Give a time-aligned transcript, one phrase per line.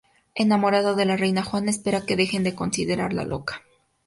[0.33, 3.61] Enamorado de la reina Juana, espera que dejen de considerarla loca.